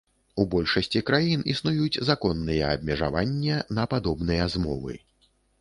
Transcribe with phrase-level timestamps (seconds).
[0.43, 4.99] У большасці краін існуюць законныя абмежаванне на падобныя змовы.